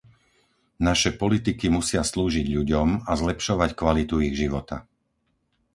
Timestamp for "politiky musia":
1.23-2.01